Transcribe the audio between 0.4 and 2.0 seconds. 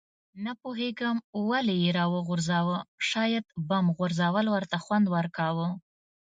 نه پوهېږم ولې یې